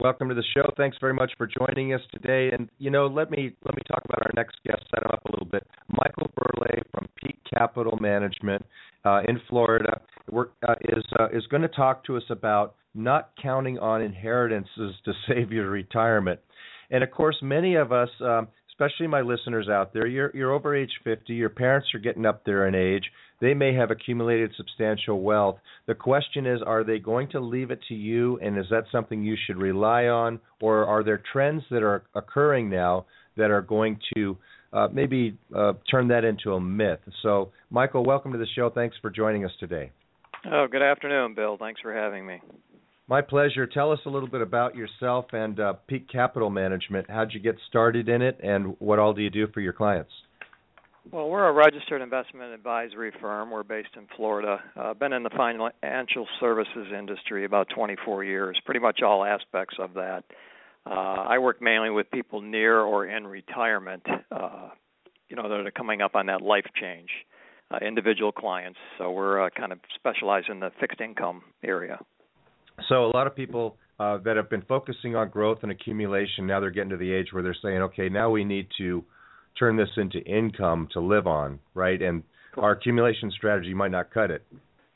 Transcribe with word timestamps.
Welcome 0.00 0.28
to 0.30 0.34
the 0.34 0.42
show. 0.52 0.68
Thanks 0.76 0.96
very 1.00 1.14
much 1.14 1.30
for 1.38 1.46
joining 1.46 1.94
us 1.94 2.00
today. 2.10 2.50
And 2.52 2.68
you 2.78 2.90
know, 2.90 3.06
let 3.06 3.30
me 3.30 3.54
let 3.64 3.76
me 3.76 3.82
talk 3.86 4.02
about 4.04 4.20
our 4.22 4.32
next 4.34 4.56
guest. 4.66 4.82
Set 4.90 5.04
him 5.04 5.10
up 5.12 5.24
a 5.26 5.30
little 5.30 5.46
bit. 5.46 5.64
Michael 5.88 6.28
Burley 6.34 6.82
from 6.90 7.08
Peak 7.22 7.38
Capital 7.48 7.96
Management 8.00 8.64
uh, 9.04 9.20
in 9.28 9.40
Florida 9.48 10.00
uh, 10.36 10.74
is 10.82 11.04
uh, 11.20 11.28
is 11.32 11.46
going 11.46 11.62
to 11.62 11.68
talk 11.68 12.04
to 12.06 12.16
us 12.16 12.24
about 12.30 12.74
not 12.94 13.30
counting 13.40 13.78
on 13.78 14.02
inheritances 14.02 14.94
to 15.04 15.12
save 15.28 15.52
your 15.52 15.70
retirement. 15.70 16.40
And 16.90 17.04
of 17.04 17.12
course, 17.12 17.36
many 17.40 17.76
of 17.76 17.92
us, 17.92 18.10
um, 18.22 18.48
especially 18.70 19.06
my 19.06 19.20
listeners 19.20 19.68
out 19.68 19.92
there, 19.92 20.08
you're 20.08 20.32
you're 20.34 20.52
over 20.52 20.74
age 20.74 20.92
50. 21.04 21.32
Your 21.32 21.48
parents 21.48 21.88
are 21.94 22.00
getting 22.00 22.26
up 22.26 22.44
there 22.44 22.66
in 22.66 22.74
age. 22.74 23.04
They 23.42 23.54
may 23.54 23.74
have 23.74 23.90
accumulated 23.90 24.52
substantial 24.56 25.20
wealth. 25.20 25.56
The 25.88 25.96
question 25.96 26.46
is, 26.46 26.60
are 26.64 26.84
they 26.84 27.00
going 27.00 27.28
to 27.30 27.40
leave 27.40 27.72
it 27.72 27.80
to 27.88 27.94
you, 27.94 28.38
and 28.38 28.56
is 28.56 28.66
that 28.70 28.84
something 28.92 29.20
you 29.20 29.36
should 29.46 29.56
rely 29.56 30.04
on, 30.04 30.38
or 30.60 30.86
are 30.86 31.02
there 31.02 31.20
trends 31.32 31.64
that 31.72 31.82
are 31.82 32.04
occurring 32.14 32.70
now 32.70 33.04
that 33.36 33.50
are 33.50 33.60
going 33.60 33.98
to 34.14 34.38
uh, 34.72 34.86
maybe 34.92 35.36
uh, 35.56 35.72
turn 35.90 36.06
that 36.06 36.22
into 36.22 36.52
a 36.52 36.60
myth? 36.60 37.00
So, 37.24 37.50
Michael, 37.68 38.04
welcome 38.04 38.30
to 38.30 38.38
the 38.38 38.46
show. 38.54 38.70
Thanks 38.70 38.94
for 39.02 39.10
joining 39.10 39.44
us 39.44 39.50
today. 39.58 39.90
Oh, 40.46 40.68
good 40.70 40.82
afternoon, 40.82 41.34
Bill. 41.34 41.56
Thanks 41.58 41.80
for 41.80 41.92
having 41.92 42.24
me. 42.24 42.40
My 43.08 43.22
pleasure. 43.22 43.66
Tell 43.66 43.90
us 43.90 43.98
a 44.06 44.08
little 44.08 44.28
bit 44.28 44.40
about 44.40 44.76
yourself 44.76 45.26
and 45.32 45.58
uh, 45.58 45.72
Peak 45.88 46.08
Capital 46.08 46.48
Management. 46.48 47.10
How'd 47.10 47.32
you 47.32 47.40
get 47.40 47.56
started 47.68 48.08
in 48.08 48.22
it, 48.22 48.38
and 48.40 48.76
what 48.78 49.00
all 49.00 49.12
do 49.12 49.20
you 49.20 49.30
do 49.30 49.48
for 49.52 49.60
your 49.60 49.72
clients? 49.72 50.12
Well, 51.10 51.28
we're 51.28 51.48
a 51.48 51.52
registered 51.52 52.00
investment 52.00 52.52
advisory 52.52 53.12
firm. 53.20 53.50
We're 53.50 53.64
based 53.64 53.96
in 53.96 54.06
Florida. 54.16 54.62
Uh, 54.76 54.94
been 54.94 55.12
in 55.12 55.24
the 55.24 55.30
financial 55.30 56.28
services 56.38 56.86
industry 56.96 57.44
about 57.44 57.68
24 57.74 58.22
years, 58.24 58.60
pretty 58.64 58.80
much 58.80 59.00
all 59.02 59.24
aspects 59.24 59.76
of 59.80 59.94
that. 59.94 60.22
Uh, 60.86 60.90
I 60.90 61.38
work 61.38 61.60
mainly 61.60 61.90
with 61.90 62.10
people 62.10 62.40
near 62.40 62.80
or 62.80 63.06
in 63.06 63.26
retirement, 63.26 64.04
uh, 64.30 64.68
you 65.28 65.36
know, 65.36 65.48
that 65.48 65.66
are 65.66 65.70
coming 65.72 66.02
up 66.02 66.14
on 66.14 66.26
that 66.26 66.40
life 66.40 66.66
change, 66.80 67.08
uh, 67.72 67.78
individual 67.84 68.30
clients. 68.30 68.78
So 68.98 69.10
we're 69.10 69.44
uh, 69.44 69.50
kind 69.50 69.72
of 69.72 69.80
specialized 69.96 70.50
in 70.50 70.60
the 70.60 70.70
fixed 70.80 71.00
income 71.00 71.42
area. 71.64 71.98
So 72.88 73.04
a 73.04 73.12
lot 73.12 73.26
of 73.26 73.34
people 73.34 73.76
uh, 73.98 74.18
that 74.18 74.36
have 74.36 74.48
been 74.48 74.62
focusing 74.62 75.16
on 75.16 75.30
growth 75.30 75.58
and 75.62 75.72
accumulation 75.72 76.46
now 76.46 76.60
they're 76.60 76.70
getting 76.70 76.90
to 76.90 76.96
the 76.96 77.12
age 77.12 77.32
where 77.32 77.42
they're 77.42 77.56
saying, 77.60 77.78
okay, 77.82 78.08
now 78.08 78.30
we 78.30 78.44
need 78.44 78.68
to 78.78 79.04
turn 79.58 79.76
this 79.76 79.90
into 79.96 80.18
income 80.20 80.88
to 80.92 81.00
live 81.00 81.26
on, 81.26 81.58
right? 81.74 82.00
And 82.00 82.22
our 82.56 82.72
accumulation 82.72 83.30
strategy 83.30 83.74
might 83.74 83.90
not 83.90 84.12
cut 84.12 84.30
it. 84.30 84.44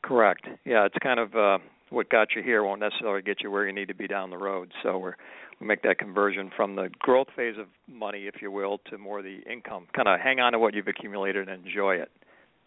Correct. 0.02 0.46
Yeah, 0.64 0.86
it's 0.86 0.96
kind 1.02 1.18
of 1.18 1.34
uh, 1.34 1.58
what 1.90 2.08
got 2.08 2.28
you 2.36 2.42
here 2.42 2.62
won't 2.62 2.80
necessarily 2.80 3.22
get 3.22 3.42
you 3.42 3.50
where 3.50 3.66
you 3.66 3.72
need 3.72 3.88
to 3.88 3.94
be 3.94 4.06
down 4.06 4.30
the 4.30 4.38
road. 4.38 4.72
So 4.82 4.98
we're 4.98 5.14
we 5.60 5.66
make 5.66 5.82
that 5.82 5.98
conversion 5.98 6.50
from 6.54 6.76
the 6.76 6.90
growth 6.98 7.28
phase 7.34 7.54
of 7.58 7.66
money, 7.88 8.26
if 8.26 8.42
you 8.42 8.50
will, 8.50 8.78
to 8.90 8.98
more 8.98 9.22
the 9.22 9.38
income. 9.50 9.86
Kind 9.94 10.08
of 10.08 10.20
hang 10.20 10.38
on 10.38 10.52
to 10.52 10.58
what 10.58 10.74
you've 10.74 10.86
accumulated 10.86 11.48
and 11.48 11.66
enjoy 11.66 11.94
it. 11.96 12.10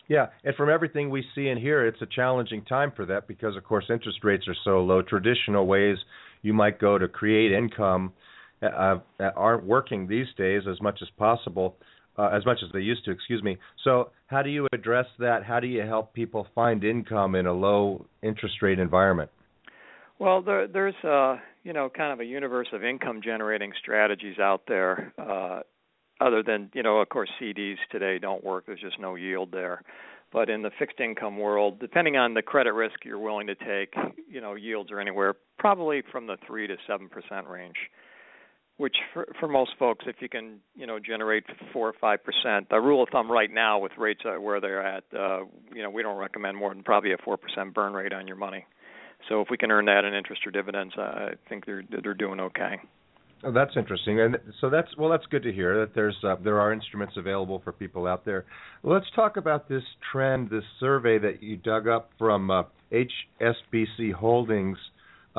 Yeah, 0.07 0.27
and 0.43 0.55
from 0.55 0.69
everything 0.71 1.11
we 1.11 1.23
see 1.35 1.49
and 1.49 1.59
hear, 1.59 1.85
it's 1.85 2.01
a 2.01 2.07
challenging 2.07 2.65
time 2.65 2.91
for 2.95 3.05
that 3.05 3.27
because, 3.27 3.55
of 3.55 3.63
course, 3.63 3.85
interest 3.91 4.23
rates 4.23 4.47
are 4.47 4.55
so 4.63 4.83
low. 4.83 5.03
Traditional 5.03 5.67
ways 5.67 5.97
you 6.41 6.51
might 6.51 6.79
go 6.79 6.97
to 6.97 7.07
create 7.07 7.51
income 7.51 8.11
uh, 8.61 8.97
aren't 9.35 9.65
working 9.65 10.07
these 10.07 10.27
days 10.37 10.63
as 10.69 10.81
much 10.81 10.99
as 11.01 11.07
possible, 11.17 11.75
uh, 12.17 12.29
as 12.33 12.45
much 12.45 12.59
as 12.63 12.71
they 12.73 12.79
used 12.79 13.05
to. 13.05 13.11
Excuse 13.11 13.41
me. 13.43 13.57
So, 13.83 14.11
how 14.27 14.41
do 14.41 14.49
you 14.49 14.67
address 14.73 15.05
that? 15.19 15.43
How 15.43 15.59
do 15.59 15.67
you 15.67 15.81
help 15.81 16.13
people 16.13 16.47
find 16.53 16.83
income 16.83 17.35
in 17.35 17.45
a 17.45 17.53
low 17.53 18.05
interest 18.21 18.61
rate 18.61 18.79
environment? 18.79 19.29
Well, 20.19 20.41
there, 20.41 20.67
there's 20.67 20.95
uh, 21.03 21.37
you 21.63 21.73
know 21.73 21.89
kind 21.89 22.11
of 22.11 22.19
a 22.19 22.25
universe 22.25 22.67
of 22.73 22.83
income 22.83 23.21
generating 23.23 23.71
strategies 23.81 24.39
out 24.39 24.63
there. 24.67 25.13
Uh, 25.17 25.61
other 26.21 26.43
than 26.43 26.69
you 26.73 26.83
know, 26.83 26.99
of 26.99 27.07
course, 27.09 27.29
CDs 27.41 27.77
today 27.91 28.19
don't 28.19 28.43
work. 28.43 28.65
There's 28.65 28.81
just 28.81 28.99
no 28.99 29.15
yield 29.15 29.51
there. 29.51 29.81
But 30.31 30.49
in 30.49 30.61
the 30.61 30.69
fixed 30.77 30.99
income 30.99 31.39
world, 31.39 31.79
depending 31.79 32.15
on 32.15 32.35
the 32.35 32.43
credit 32.43 32.73
risk 32.73 33.03
you're 33.03 33.17
willing 33.17 33.47
to 33.47 33.55
take, 33.55 33.95
you 34.29 34.41
know, 34.41 34.53
yields 34.53 34.91
are 34.91 34.99
anywhere 34.99 35.33
probably 35.57 36.03
from 36.11 36.27
the 36.27 36.37
three 36.45 36.67
to 36.67 36.75
seven 36.85 37.09
percent 37.09 37.47
range 37.47 37.77
which 38.79 38.95
for, 39.13 39.27
for 39.41 39.49
most 39.49 39.71
folks, 39.77 40.05
if 40.07 40.15
you 40.21 40.29
can, 40.29 40.61
you 40.73 40.87
know, 40.87 40.99
generate 40.99 41.43
four 41.73 41.89
or 41.89 41.93
five 41.99 42.19
percent, 42.23 42.69
the 42.69 42.79
rule 42.79 43.03
of 43.03 43.09
thumb 43.09 43.29
right 43.29 43.51
now 43.51 43.77
with 43.77 43.91
rates 43.97 44.21
where 44.23 44.61
they're 44.61 44.81
at, 44.81 45.03
uh, 45.13 45.41
you 45.75 45.83
know, 45.83 45.89
we 45.89 46.01
don't 46.01 46.17
recommend 46.17 46.55
more 46.55 46.73
than 46.73 46.81
probably 46.81 47.11
a 47.11 47.17
four 47.17 47.35
percent 47.35 47.73
burn 47.73 47.91
rate 47.91 48.13
on 48.13 48.25
your 48.25 48.37
money. 48.37 48.65
So 49.27 49.41
if 49.41 49.49
we 49.51 49.57
can 49.57 49.69
earn 49.69 49.85
that 49.85 50.05
in 50.05 50.13
interest 50.13 50.47
or 50.47 50.51
dividends, 50.51 50.93
I 50.97 51.31
think 51.49 51.65
they're 51.65 51.83
they're 52.01 52.13
doing 52.13 52.39
okay. 52.39 52.77
Oh, 53.43 53.51
that's 53.51 53.75
interesting, 53.75 54.21
and 54.21 54.37
so 54.61 54.69
that's 54.69 54.95
well, 54.97 55.09
that's 55.09 55.25
good 55.25 55.43
to 55.43 55.51
hear 55.51 55.81
that 55.81 55.93
there's 55.93 56.15
uh, 56.23 56.37
there 56.41 56.61
are 56.61 56.71
instruments 56.71 57.15
available 57.17 57.61
for 57.65 57.73
people 57.73 58.07
out 58.07 58.23
there. 58.23 58.45
Let's 58.83 59.07
talk 59.13 59.35
about 59.35 59.67
this 59.67 59.83
trend, 60.09 60.49
this 60.49 60.63
survey 60.79 61.19
that 61.19 61.43
you 61.43 61.57
dug 61.57 61.89
up 61.89 62.11
from 62.17 62.49
uh, 62.49 62.63
HSBC 62.93 64.13
Holdings 64.13 64.77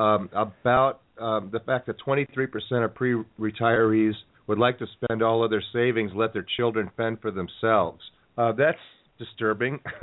um, 0.01 0.29
about 0.33 1.01
um, 1.19 1.49
the 1.51 1.59
fact 1.59 1.87
that 1.87 1.97
23% 2.05 2.83
of 2.83 2.95
pre-retirees 2.95 4.13
would 4.47 4.57
like 4.57 4.79
to 4.79 4.87
spend 5.01 5.21
all 5.21 5.43
of 5.43 5.51
their 5.51 5.63
savings, 5.71 6.11
let 6.15 6.33
their 6.33 6.45
children 6.57 6.89
fend 6.97 7.21
for 7.21 7.31
themselves. 7.31 8.01
Uh, 8.37 8.51
that's 8.51 8.79
disturbing. 9.19 9.79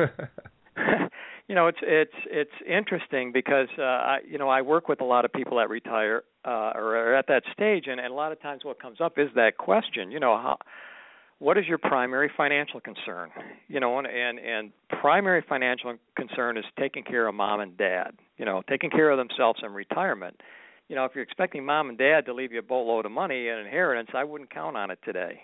you 1.48 1.54
know, 1.54 1.66
it's 1.66 1.78
it's 1.82 2.12
it's 2.26 2.52
interesting 2.66 3.32
because 3.32 3.68
uh, 3.78 3.82
I 3.82 4.18
you 4.28 4.38
know 4.38 4.48
I 4.48 4.62
work 4.62 4.88
with 4.88 5.00
a 5.00 5.04
lot 5.04 5.24
of 5.24 5.32
people 5.32 5.56
that 5.58 5.68
retire 5.68 6.22
uh, 6.44 6.72
or 6.74 6.96
are 6.96 7.16
at 7.16 7.26
that 7.28 7.42
stage, 7.52 7.86
and, 7.88 7.98
and 7.98 8.12
a 8.12 8.14
lot 8.14 8.30
of 8.30 8.40
times 8.40 8.64
what 8.64 8.80
comes 8.80 9.00
up 9.00 9.18
is 9.18 9.28
that 9.34 9.56
question. 9.58 10.12
You 10.12 10.20
know, 10.20 10.36
how 10.36 10.58
what 11.38 11.56
is 11.56 11.66
your 11.66 11.78
primary 11.78 12.30
financial 12.36 12.80
concern? 12.80 13.30
You 13.68 13.80
know, 13.80 13.98
and 13.98 14.06
and, 14.06 14.38
and 14.38 14.72
primary 15.00 15.44
financial 15.48 15.96
concern 16.16 16.56
is 16.56 16.64
taking 16.78 17.04
care 17.04 17.26
of 17.26 17.34
mom 17.34 17.60
and 17.60 17.76
dad. 17.76 18.12
You 18.36 18.44
know, 18.44 18.62
taking 18.68 18.90
care 18.90 19.10
of 19.10 19.18
themselves 19.18 19.60
in 19.62 19.72
retirement 19.72 20.40
you 20.88 20.96
know, 20.96 21.04
if 21.04 21.12
you're 21.14 21.24
expecting 21.24 21.64
mom 21.64 21.90
and 21.90 21.98
dad 21.98 22.24
to 22.26 22.34
leave 22.34 22.52
you 22.52 22.58
a 22.58 22.62
boatload 22.62 23.06
of 23.06 23.12
money 23.12 23.48
in 23.48 23.58
inheritance, 23.58 24.10
I 24.14 24.24
wouldn't 24.24 24.50
count 24.50 24.76
on 24.76 24.90
it 24.90 24.98
today. 25.04 25.42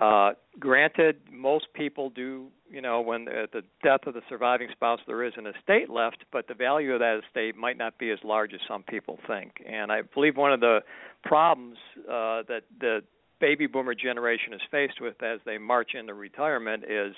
Uh, 0.00 0.30
granted, 0.58 1.16
most 1.30 1.66
people 1.74 2.10
do, 2.10 2.46
you 2.70 2.80
know, 2.80 3.00
when 3.00 3.26
at 3.28 3.50
the 3.52 3.62
death 3.82 4.00
of 4.06 4.14
the 4.14 4.22
surviving 4.28 4.68
spouse, 4.70 5.00
there 5.06 5.24
is 5.24 5.32
an 5.36 5.46
estate 5.46 5.90
left, 5.90 6.24
but 6.32 6.46
the 6.46 6.54
value 6.54 6.94
of 6.94 7.00
that 7.00 7.20
estate 7.26 7.56
might 7.56 7.76
not 7.76 7.98
be 7.98 8.10
as 8.10 8.18
large 8.22 8.54
as 8.54 8.60
some 8.68 8.84
people 8.84 9.18
think. 9.26 9.54
And 9.68 9.90
I 9.90 10.02
believe 10.14 10.36
one 10.36 10.52
of 10.52 10.60
the 10.60 10.80
problems 11.24 11.76
uh, 12.04 12.46
that 12.48 12.62
the 12.80 13.02
baby 13.40 13.66
boomer 13.66 13.94
generation 13.94 14.52
is 14.52 14.60
faced 14.70 15.00
with 15.00 15.22
as 15.22 15.40
they 15.44 15.58
march 15.58 15.92
into 15.98 16.14
retirement 16.14 16.84
is 16.84 17.14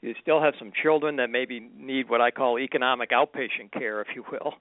you 0.00 0.14
still 0.20 0.42
have 0.42 0.54
some 0.58 0.72
children 0.82 1.16
that 1.16 1.30
maybe 1.30 1.70
need 1.78 2.08
what 2.08 2.20
I 2.20 2.30
call 2.30 2.58
economic 2.58 3.10
outpatient 3.10 3.72
care, 3.72 4.00
if 4.00 4.08
you 4.14 4.24
will. 4.30 4.54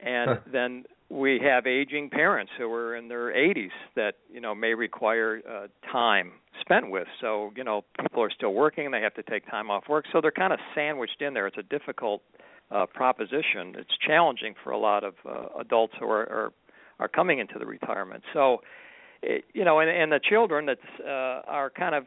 And 0.00 0.40
then 0.50 0.84
we 1.10 1.40
have 1.44 1.66
aging 1.66 2.08
parents 2.08 2.52
who 2.56 2.72
are 2.72 2.96
in 2.96 3.08
their 3.08 3.34
80s 3.34 3.70
that 3.96 4.14
you 4.32 4.40
know 4.40 4.54
may 4.54 4.74
require 4.74 5.42
uh, 5.48 5.66
time 5.92 6.32
spent 6.60 6.90
with. 6.90 7.06
So 7.20 7.52
you 7.56 7.64
know 7.64 7.84
people 8.00 8.22
are 8.22 8.30
still 8.30 8.54
working; 8.54 8.90
they 8.90 9.02
have 9.02 9.14
to 9.14 9.22
take 9.22 9.48
time 9.50 9.70
off 9.70 9.84
work, 9.88 10.06
so 10.12 10.20
they're 10.20 10.30
kind 10.30 10.52
of 10.52 10.58
sandwiched 10.74 11.20
in 11.20 11.34
there. 11.34 11.46
It's 11.46 11.58
a 11.58 11.62
difficult 11.62 12.22
uh, 12.70 12.86
proposition. 12.86 13.74
It's 13.76 13.94
challenging 14.06 14.54
for 14.64 14.70
a 14.70 14.78
lot 14.78 15.04
of 15.04 15.14
uh, 15.28 15.60
adults 15.60 15.94
who 16.00 16.06
are, 16.06 16.28
are 16.30 16.52
are 17.00 17.08
coming 17.08 17.38
into 17.38 17.58
the 17.58 17.66
retirement. 17.66 18.22
So 18.32 18.62
it, 19.22 19.44
you 19.52 19.64
know, 19.64 19.80
and, 19.80 19.90
and 19.90 20.12
the 20.12 20.20
children 20.20 20.66
that 20.66 20.78
uh, 21.04 21.42
are 21.46 21.70
kind 21.70 21.94
of 21.94 22.04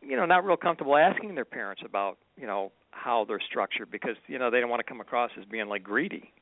you 0.00 0.16
know 0.16 0.26
not 0.26 0.44
real 0.44 0.56
comfortable 0.56 0.96
asking 0.96 1.34
their 1.34 1.44
parents 1.44 1.82
about 1.84 2.18
you 2.36 2.46
know 2.46 2.72
how 2.90 3.24
they're 3.26 3.40
structured 3.48 3.90
because 3.90 4.16
you 4.26 4.38
know 4.38 4.50
they 4.50 4.60
don't 4.60 4.70
want 4.70 4.80
to 4.80 4.88
come 4.88 5.00
across 5.00 5.30
as 5.38 5.44
being 5.46 5.68
like 5.68 5.82
greedy 5.82 6.32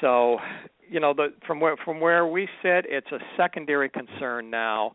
so, 0.00 0.38
you 0.88 1.00
know, 1.00 1.14
the, 1.14 1.28
from 1.46 1.60
where 1.60 1.76
from 1.84 2.00
where 2.00 2.26
we 2.26 2.48
sit, 2.62 2.84
it's 2.88 3.10
a 3.12 3.18
secondary 3.36 3.88
concern 3.88 4.50
now. 4.50 4.92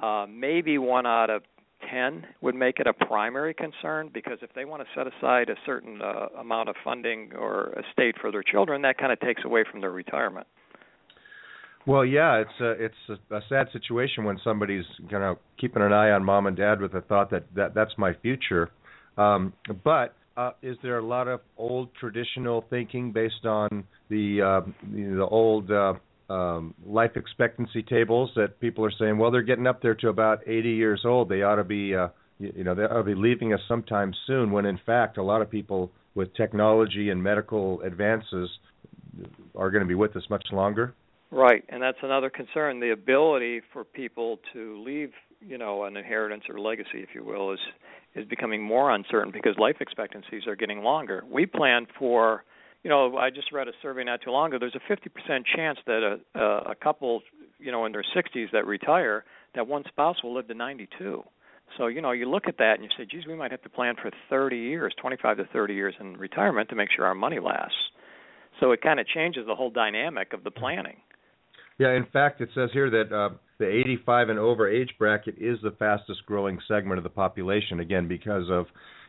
Uh, 0.00 0.26
maybe 0.28 0.78
one 0.78 1.06
out 1.06 1.30
of 1.30 1.42
ten 1.90 2.26
would 2.40 2.54
make 2.54 2.78
it 2.78 2.86
a 2.86 2.92
primary 2.92 3.54
concern 3.54 4.10
because 4.12 4.38
if 4.42 4.52
they 4.54 4.64
want 4.64 4.82
to 4.82 4.88
set 4.94 5.06
aside 5.06 5.50
a 5.50 5.56
certain 5.66 6.00
uh, 6.00 6.28
amount 6.38 6.68
of 6.68 6.76
funding 6.82 7.32
or 7.38 7.74
estate 7.78 8.16
for 8.20 8.30
their 8.30 8.42
children, 8.42 8.82
that 8.82 8.98
kind 8.98 9.12
of 9.12 9.20
takes 9.20 9.44
away 9.44 9.64
from 9.70 9.80
their 9.80 9.90
retirement. 9.90 10.46
Well, 11.86 12.04
yeah, 12.04 12.42
it's 12.42 12.60
a 12.60 12.70
it's 12.70 13.20
a, 13.30 13.36
a 13.36 13.40
sad 13.48 13.66
situation 13.72 14.24
when 14.24 14.38
somebody's 14.44 14.84
you 14.98 15.18
know 15.18 15.38
keeping 15.60 15.82
an 15.82 15.92
eye 15.92 16.10
on 16.10 16.24
mom 16.24 16.46
and 16.46 16.56
dad 16.56 16.80
with 16.80 16.92
the 16.92 17.00
thought 17.00 17.30
that 17.30 17.44
that 17.54 17.74
that's 17.74 17.92
my 17.98 18.12
future. 18.22 18.70
Um, 19.18 19.52
but 19.84 20.14
uh, 20.36 20.52
is 20.62 20.76
there 20.82 20.98
a 20.98 21.04
lot 21.04 21.28
of 21.28 21.40
old 21.56 21.88
traditional 21.98 22.64
thinking 22.70 23.12
based 23.12 23.44
on 23.44 23.84
the 24.08 24.42
uh, 24.42 24.70
the, 24.92 25.16
the 25.16 25.26
old 25.26 25.70
uh, 25.70 25.94
um, 26.32 26.74
life 26.86 27.12
expectancy 27.16 27.82
tables 27.82 28.30
that 28.36 28.58
people 28.60 28.84
are 28.84 28.92
saying, 28.98 29.18
well, 29.18 29.30
they're 29.30 29.42
getting 29.42 29.66
up 29.66 29.82
there 29.82 29.94
to 29.96 30.08
about 30.08 30.40
80 30.46 30.70
years 30.70 31.02
old. 31.04 31.28
They 31.28 31.42
ought 31.42 31.56
to 31.56 31.64
be, 31.64 31.94
uh, 31.94 32.08
you, 32.38 32.52
you 32.56 32.64
know, 32.64 32.74
they 32.74 32.84
ought 32.84 32.98
to 32.98 33.02
be 33.02 33.14
leaving 33.14 33.52
us 33.52 33.60
sometime 33.68 34.14
soon. 34.26 34.50
When 34.50 34.64
in 34.64 34.80
fact, 34.86 35.18
a 35.18 35.22
lot 35.22 35.42
of 35.42 35.50
people 35.50 35.90
with 36.14 36.34
technology 36.34 37.10
and 37.10 37.22
medical 37.22 37.80
advances 37.82 38.48
are 39.54 39.70
going 39.70 39.82
to 39.82 39.88
be 39.88 39.94
with 39.94 40.16
us 40.16 40.22
much 40.30 40.46
longer. 40.52 40.94
Right, 41.32 41.64
and 41.70 41.82
that's 41.82 41.96
another 42.02 42.28
concern. 42.28 42.78
The 42.78 42.90
ability 42.90 43.62
for 43.72 43.84
people 43.84 44.38
to 44.52 44.78
leave, 44.84 45.12
you 45.40 45.56
know, 45.56 45.84
an 45.84 45.96
inheritance 45.96 46.44
or 46.50 46.60
legacy, 46.60 46.96
if 47.00 47.08
you 47.14 47.24
will, 47.24 47.52
is 47.52 47.58
is 48.14 48.26
becoming 48.26 48.62
more 48.62 48.90
uncertain 48.90 49.32
because 49.32 49.56
life 49.56 49.76
expectancies 49.80 50.46
are 50.46 50.54
getting 50.54 50.82
longer. 50.82 51.24
We 51.26 51.46
plan 51.46 51.86
for, 51.98 52.44
you 52.82 52.90
know, 52.90 53.16
I 53.16 53.30
just 53.30 53.50
read 53.50 53.66
a 53.66 53.72
survey 53.80 54.04
not 54.04 54.20
too 54.20 54.30
long 54.30 54.52
ago. 54.52 54.58
There's 54.58 54.74
a 54.74 54.92
50% 54.92 55.46
chance 55.56 55.78
that 55.86 56.20
a 56.34 56.40
a 56.72 56.74
couple, 56.74 57.22
you 57.58 57.72
know, 57.72 57.86
in 57.86 57.92
their 57.92 58.04
60s 58.14 58.50
that 58.52 58.66
retire, 58.66 59.24
that 59.54 59.66
one 59.66 59.84
spouse 59.88 60.22
will 60.22 60.34
live 60.34 60.48
to 60.48 60.54
92. 60.54 61.24
So 61.78 61.86
you 61.86 62.02
know, 62.02 62.10
you 62.10 62.28
look 62.28 62.46
at 62.46 62.58
that 62.58 62.74
and 62.74 62.84
you 62.84 62.90
say, 62.98 63.06
"Geez, 63.06 63.26
we 63.26 63.34
might 63.34 63.52
have 63.52 63.62
to 63.62 63.70
plan 63.70 63.96
for 63.96 64.10
30 64.28 64.58
years, 64.58 64.92
25 65.00 65.38
to 65.38 65.44
30 65.46 65.72
years 65.72 65.94
in 65.98 66.18
retirement 66.18 66.68
to 66.68 66.74
make 66.74 66.90
sure 66.90 67.06
our 67.06 67.14
money 67.14 67.38
lasts." 67.38 67.90
So 68.60 68.72
it 68.72 68.82
kind 68.82 69.00
of 69.00 69.06
changes 69.06 69.46
the 69.46 69.54
whole 69.54 69.70
dynamic 69.70 70.34
of 70.34 70.44
the 70.44 70.50
planning. 70.50 71.00
Yeah, 71.78 71.94
in 71.94 72.06
fact, 72.12 72.40
it 72.40 72.50
says 72.54 72.70
here 72.72 72.90
that 72.90 73.12
uh, 73.14 73.30
the 73.58 73.68
85 73.68 74.28
and 74.30 74.38
over 74.38 74.68
age 74.68 74.90
bracket 74.98 75.36
is 75.38 75.58
the 75.62 75.72
fastest 75.78 76.24
growing 76.26 76.58
segment 76.68 76.98
of 76.98 77.04
the 77.04 77.10
population. 77.10 77.80
Again, 77.80 78.08
because 78.08 78.44
of 78.50 78.66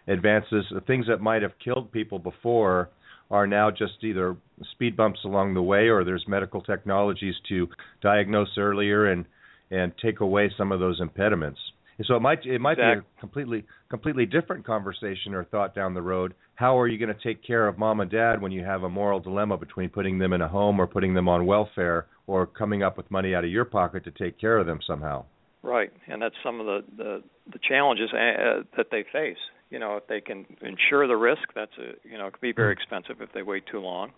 advances, 0.08 0.66
things 0.88 1.06
that 1.08 1.22
might 1.22 1.42
have 1.42 1.52
killed 1.64 1.92
people 1.92 2.20
before 2.20 2.90
are 3.32 3.48
now 3.48 3.72
just 3.72 4.04
either 4.04 4.36
speed 4.72 4.96
bumps 4.96 5.20
along 5.26 5.54
the 5.54 5.62
way, 5.62 5.88
or 5.88 6.04
there's 6.04 6.26
medical 6.28 6.62
technologies 6.62 7.36
to 7.50 7.68
diagnose 8.02 8.58
earlier 8.58 9.12
and 9.12 9.26
and 9.72 9.92
take 10.04 10.20
away 10.20 10.52
some 10.56 10.72
of 10.72 10.80
those 10.80 11.02
impediments. 11.02 11.60
So 12.06 12.16
it 12.16 12.22
might 12.22 12.46
it 12.46 12.60
might 12.60 12.74
exactly. 12.74 13.02
be 13.02 13.18
a 13.18 13.20
completely 13.20 13.66
completely 13.90 14.26
different 14.26 14.66
conversation 14.66 15.34
or 15.34 15.44
thought 15.46 15.76
down 15.76 15.94
the 15.94 16.02
road. 16.02 16.34
How 16.56 16.80
are 16.80 16.88
you 16.88 16.98
going 16.98 17.16
to 17.16 17.24
take 17.24 17.46
care 17.46 17.68
of 17.68 17.78
mom 17.78 18.00
and 18.00 18.10
dad 18.10 18.42
when 18.42 18.52
you 18.52 18.64
have 18.64 18.84
a 18.84 18.90
moral 18.90 19.20
dilemma 19.20 19.58
between 19.58 19.90
putting 19.90 20.20
them 20.20 20.34
in 20.34 20.42
a 20.42 20.48
home 20.48 20.80
or 20.80 20.88
putting 20.88 21.14
them 21.14 21.28
on 21.28 21.46
welfare 21.46 22.08
or 22.28 22.48
coming 22.48 22.84
up 22.84 22.98
with 22.98 23.10
money 23.12 23.36
out 23.36 23.44
of 23.44 23.52
your 23.52 23.66
pocket 23.66 24.04
to 24.06 24.12
take 24.12 24.40
care 24.40 24.58
of 24.58 24.66
them 24.66 24.80
somehow? 24.86 25.26
Right, 25.62 25.92
and 26.08 26.22
that's 26.22 26.36
some 26.44 26.60
of 26.60 26.66
the 26.66 26.84
the, 26.98 27.24
the 27.52 27.60
challenges 27.68 28.10
uh, 28.14 28.64
that 28.78 28.88
they 28.92 29.04
face. 29.12 29.38
You 29.70 29.80
know, 29.80 29.98
if 29.98 30.08
they 30.08 30.22
can 30.22 30.46
insure 30.62 31.08
the 31.08 31.16
risk, 31.16 31.50
that's 31.56 31.72
a 31.78 32.08
you 32.08 32.18
know 32.18 32.28
it 32.28 32.32
can 32.32 32.42
be 32.42 32.54
very 32.54 32.74
expensive 32.74 33.22
if 33.22 33.32
they 33.34 33.44
wait 33.44 33.64
too 33.72 33.80
long 33.80 34.12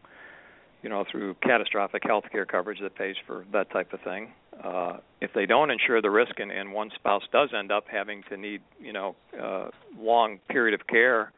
you 0.86 0.90
know, 0.90 1.04
through 1.12 1.34
catastrophic 1.42 2.04
health 2.06 2.26
care 2.32 2.46
coverage 2.46 2.78
that 2.80 2.94
pays 2.96 3.16
for 3.26 3.44
that 3.52 3.72
type 3.72 3.92
of 3.92 4.00
thing. 4.02 4.32
Uh, 4.66 4.98
if 5.22 5.32
they 5.36 5.46
don't 5.46 5.70
insure 5.70 6.02
the 6.02 6.10
risk 6.10 6.40
and, 6.40 6.52
and 6.52 6.74
one 6.74 6.90
spouse 6.96 7.22
does 7.32 7.50
end 7.58 7.72
up 7.72 7.86
having 7.92 8.24
to 8.30 8.36
need, 8.36 8.62
you 8.80 8.92
know, 8.92 9.16
uh, 9.42 9.68
long 9.98 10.40
period 10.50 10.80
of 10.80 10.88
care, 10.88 11.32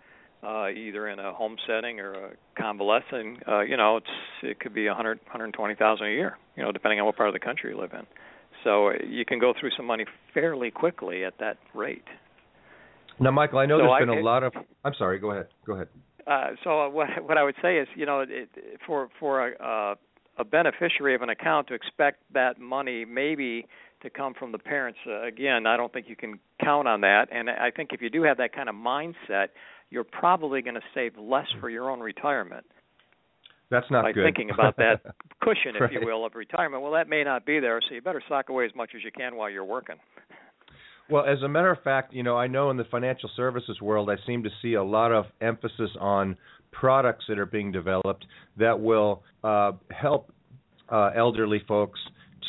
uh, 0.43 0.69
either 0.69 1.09
in 1.09 1.19
a 1.19 1.33
home 1.33 1.57
setting 1.67 1.99
or 1.99 2.13
a 2.13 2.29
convalescing, 2.57 3.37
uh, 3.47 3.61
you 3.61 3.75
know, 3.75 3.97
it's 3.97 4.07
it 4.43 4.59
could 4.59 4.73
be 4.73 4.87
a 4.87 4.93
hundred, 4.93 5.19
hundred 5.27 5.51
twenty 5.53 5.75
thousand 5.75 6.07
a 6.07 6.11
year, 6.11 6.37
you 6.55 6.63
know, 6.63 6.71
depending 6.71 6.99
on 6.99 7.05
what 7.05 7.17
part 7.17 7.27
of 7.27 7.33
the 7.33 7.39
country 7.39 7.71
you 7.71 7.79
live 7.79 7.91
in. 7.93 8.05
So 8.63 8.89
uh, 8.89 8.93
you 9.05 9.25
can 9.25 9.39
go 9.39 9.53
through 9.59 9.71
some 9.75 9.85
money 9.85 10.05
fairly 10.33 10.71
quickly 10.71 11.25
at 11.25 11.37
that 11.39 11.57
rate. 11.73 12.05
Now, 13.19 13.31
Michael, 13.31 13.59
I 13.59 13.65
know 13.65 13.77
so 13.79 13.83
there's 13.83 13.93
I, 13.93 13.99
been 13.99 14.09
a 14.09 14.21
lot 14.21 14.43
of. 14.43 14.53
I'm 14.85 14.93
sorry. 14.97 15.19
Go 15.19 15.31
ahead. 15.31 15.47
Go 15.65 15.73
ahead. 15.73 15.87
Uh, 16.25 16.51
so 16.63 16.89
what 16.89 17.07
what 17.25 17.37
I 17.37 17.43
would 17.43 17.55
say 17.61 17.77
is, 17.77 17.87
you 17.95 18.05
know, 18.05 18.21
it, 18.21 18.49
for 18.85 19.09
for 19.19 19.49
a, 19.49 19.55
uh, 19.57 19.95
a 20.37 20.43
beneficiary 20.43 21.15
of 21.15 21.21
an 21.21 21.29
account 21.29 21.67
to 21.67 21.73
expect 21.73 22.21
that 22.33 22.59
money 22.59 23.05
maybe 23.05 23.65
to 24.01 24.09
come 24.09 24.33
from 24.33 24.51
the 24.51 24.59
parents, 24.59 24.99
uh, 25.07 25.23
again, 25.23 25.65
I 25.65 25.75
don't 25.75 25.91
think 25.91 26.07
you 26.07 26.15
can 26.15 26.39
count 26.63 26.87
on 26.87 27.01
that. 27.01 27.27
And 27.31 27.49
I 27.49 27.71
think 27.71 27.89
if 27.93 28.01
you 28.01 28.09
do 28.09 28.23
have 28.23 28.37
that 28.37 28.53
kind 28.53 28.69
of 28.69 28.75
mindset, 28.75 29.47
you're 29.89 30.03
probably 30.03 30.61
going 30.61 30.75
to 30.75 30.81
save 30.93 31.17
less 31.17 31.47
for 31.59 31.69
your 31.69 31.89
own 31.89 31.99
retirement. 31.99 32.65
That's 33.69 33.89
not 33.91 34.03
by 34.03 34.11
good. 34.13 34.23
thinking 34.23 34.49
about 34.49 34.77
that 34.77 35.01
cushion, 35.41 35.75
if 35.75 35.81
right. 35.81 35.91
you 35.91 36.01
will, 36.03 36.25
of 36.25 36.35
retirement. 36.35 36.83
Well, 36.83 36.93
that 36.93 37.09
may 37.09 37.23
not 37.23 37.45
be 37.45 37.59
there, 37.59 37.81
so 37.87 37.95
you 37.95 38.01
better 38.01 38.23
sock 38.29 38.49
away 38.49 38.65
as 38.65 38.71
much 38.75 38.91
as 38.95 39.03
you 39.03 39.11
can 39.11 39.35
while 39.35 39.49
you're 39.49 39.65
working. 39.65 39.95
Well, 41.09 41.25
as 41.25 41.41
a 41.41 41.47
matter 41.47 41.71
of 41.71 41.81
fact, 41.83 42.13
you 42.13 42.23
know, 42.23 42.37
I 42.37 42.47
know 42.47 42.69
in 42.69 42.77
the 42.77 42.83
financial 42.85 43.29
services 43.35 43.79
world, 43.81 44.09
I 44.09 44.15
seem 44.25 44.43
to 44.43 44.49
see 44.61 44.73
a 44.73 44.83
lot 44.83 45.11
of 45.11 45.25
emphasis 45.41 45.89
on 45.99 46.37
products 46.79 47.25
that 47.27 47.39
are 47.39 47.45
being 47.45 47.71
developed 47.71 48.25
that 48.57 48.79
will 48.79 49.23
uh, 49.43 49.71
help 49.89 50.31
uh, 50.89 51.09
elderly 51.15 51.61
folks 51.67 51.99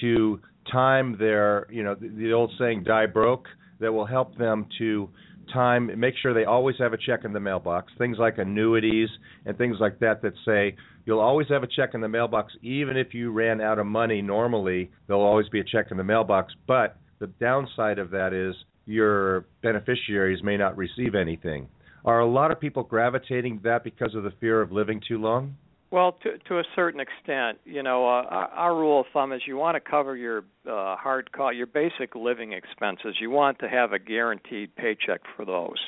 to 0.01 0.39
time 0.71 1.17
their, 1.19 1.67
you 1.71 1.83
know, 1.83 1.95
the, 1.95 2.09
the 2.09 2.33
old 2.33 2.53
saying, 2.59 2.85
die 2.85 3.07
broke, 3.07 3.47
that 3.81 3.93
will 3.93 4.05
help 4.07 4.37
them 4.37 4.67
to 4.79 5.09
time, 5.53 5.91
make 5.99 6.15
sure 6.21 6.35
they 6.35 6.45
always 6.45 6.77
have 6.79 6.93
a 6.93 6.99
check 6.99 7.25
in 7.25 7.33
the 7.33 7.41
mailbox. 7.41 7.91
Things 7.97 8.19
like 8.19 8.37
annuities 8.37 9.09
and 9.47 9.57
things 9.57 9.77
like 9.81 9.99
that 10.01 10.21
that 10.23 10.35
say 10.45 10.77
you'll 11.07 11.21
always 11.21 11.49
have 11.49 11.63
a 11.63 11.67
check 11.67 11.91
in 11.95 12.03
the 12.03 12.09
mailbox, 12.09 12.53
even 12.61 12.99
if 12.99 13.15
you 13.15 13.33
ran 13.33 13.63
out 13.63 13.79
of 13.79 13.87
money 13.87 14.21
normally, 14.21 14.91
there'll 15.07 15.23
always 15.23 15.49
be 15.49 15.61
a 15.61 15.65
check 15.65 15.87
in 15.91 15.97
the 15.97 16.05
mailbox. 16.05 16.53
But 16.67 16.99
the 17.19 17.29
downside 17.29 17.99
of 17.99 18.11
that 18.11 18.35
is 18.35 18.55
your 18.85 19.47
beneficiaries 19.63 20.43
may 20.43 20.59
not 20.59 20.77
receive 20.77 21.15
anything. 21.15 21.69
Are 22.05 22.21
a 22.21 22.27
lot 22.27 22.51
of 22.51 22.61
people 22.61 22.83
gravitating 22.83 23.61
that 23.65 23.85
because 23.85 24.15
of 24.15 24.23
the 24.23 24.33
fear 24.41 24.61
of 24.61 24.73
living 24.73 25.01
too 25.07 25.19
long? 25.19 25.57
Well, 25.91 26.17
to 26.23 26.37
to 26.49 26.59
a 26.59 26.65
certain 26.77 27.01
extent, 27.01 27.59
you 27.65 27.83
know, 27.83 28.07
uh, 28.07 28.23
our, 28.29 28.49
our 28.49 28.77
rule 28.77 29.01
of 29.01 29.07
thumb 29.13 29.33
is 29.33 29.43
you 29.47 29.57
want 29.57 29.75
to 29.75 29.81
cover 29.81 30.17
your 30.17 30.45
uh, 30.69 30.97
hard 30.97 31.33
cost, 31.33 31.57
your 31.57 31.67
basic 31.67 32.15
living 32.15 32.53
expenses. 32.53 33.17
You 33.21 33.31
want 33.31 33.59
to 33.61 33.69
have 33.69 33.93
a 33.93 33.99
guaranteed 33.99 34.77
paycheck 34.77 35.21
for 35.35 35.47
those 35.47 35.79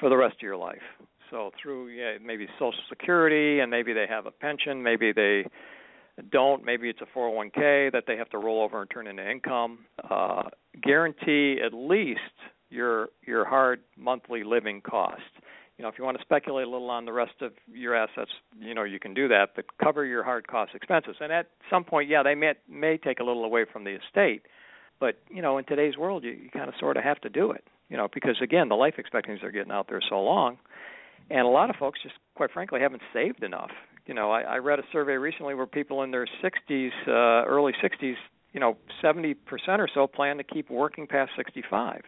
for 0.00 0.08
the 0.08 0.16
rest 0.16 0.36
of 0.36 0.42
your 0.42 0.56
life. 0.56 0.82
So 1.30 1.50
through 1.62 1.88
yeah, 1.88 2.18
maybe 2.24 2.46
Social 2.58 2.80
Security, 2.88 3.60
and 3.60 3.70
maybe 3.70 3.92
they 3.92 4.06
have 4.08 4.24
a 4.26 4.30
pension, 4.30 4.82
maybe 4.82 5.12
they 5.12 5.44
don't, 6.30 6.64
maybe 6.64 6.88
it's 6.88 7.00
a 7.00 7.18
401k 7.18 7.92
that 7.92 8.04
they 8.06 8.16
have 8.16 8.28
to 8.30 8.38
roll 8.38 8.62
over 8.62 8.82
and 8.82 8.90
turn 8.90 9.06
into 9.06 9.28
income. 9.28 9.80
Uh, 10.10 10.44
guarantee 10.82 11.58
at 11.64 11.72
least 11.72 12.20
your 12.72 13.08
your 13.26 13.44
hard 13.44 13.80
monthly 13.96 14.42
living 14.44 14.80
cost. 14.80 15.20
You 15.78 15.82
know, 15.82 15.88
if 15.88 15.94
you 15.98 16.04
want 16.04 16.18
to 16.18 16.22
speculate 16.22 16.66
a 16.66 16.70
little 16.70 16.90
on 16.90 17.06
the 17.06 17.12
rest 17.12 17.40
of 17.40 17.52
your 17.72 17.94
assets, 17.94 18.30
you 18.60 18.74
know, 18.74 18.84
you 18.84 19.00
can 19.00 19.14
do 19.14 19.26
that, 19.28 19.50
but 19.56 19.64
cover 19.82 20.04
your 20.04 20.22
hard 20.22 20.46
cost 20.46 20.74
expenses. 20.74 21.16
And 21.20 21.32
at 21.32 21.48
some 21.70 21.82
point, 21.82 22.08
yeah, 22.08 22.22
they 22.22 22.34
may 22.34 22.52
may 22.68 22.96
take 22.98 23.20
a 23.20 23.24
little 23.24 23.44
away 23.44 23.64
from 23.70 23.84
the 23.84 23.98
estate, 24.06 24.42
but 25.00 25.18
you 25.30 25.42
know, 25.42 25.58
in 25.58 25.64
today's 25.64 25.96
world, 25.96 26.24
you, 26.24 26.30
you 26.30 26.50
kind 26.50 26.68
of 26.68 26.74
sort 26.78 26.96
of 26.96 27.04
have 27.04 27.20
to 27.22 27.28
do 27.28 27.50
it. 27.50 27.64
You 27.88 27.96
know, 27.96 28.08
because 28.12 28.36
again, 28.42 28.68
the 28.68 28.74
life 28.74 28.94
expectancies 28.98 29.44
are 29.44 29.50
getting 29.50 29.72
out 29.72 29.88
there 29.88 30.00
so 30.08 30.20
long, 30.22 30.58
and 31.30 31.40
a 31.40 31.50
lot 31.50 31.70
of 31.70 31.76
folks 31.76 32.00
just, 32.02 32.14
quite 32.34 32.50
frankly, 32.50 32.80
haven't 32.80 33.02
saved 33.12 33.42
enough. 33.42 33.70
You 34.06 34.14
know, 34.14 34.30
I, 34.30 34.42
I 34.42 34.56
read 34.58 34.78
a 34.78 34.82
survey 34.92 35.12
recently 35.12 35.54
where 35.54 35.66
people 35.66 36.02
in 36.02 36.10
their 36.10 36.26
60s, 36.42 36.90
uh, 37.06 37.46
early 37.46 37.72
60s, 37.82 38.14
you 38.52 38.60
know, 38.60 38.76
70% 39.02 39.36
or 39.68 39.88
so 39.92 40.06
plan 40.06 40.36
to 40.38 40.44
keep 40.44 40.70
working 40.70 41.06
past 41.06 41.32
65. 41.36 42.02